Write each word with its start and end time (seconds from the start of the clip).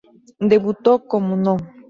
Debutó 0.39 1.07
como 1.07 1.35
No. 1.37 1.57